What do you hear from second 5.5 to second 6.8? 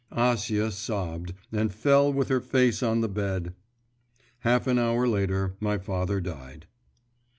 my father died.